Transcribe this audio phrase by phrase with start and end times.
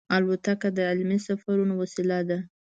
[0.15, 2.39] الوتکه د علمي سفرونو وسیله ده.